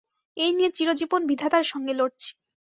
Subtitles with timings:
[0.37, 2.29] এই নিয়ে চিরজীবন বিধাতার সঙ্গে লড়ছি।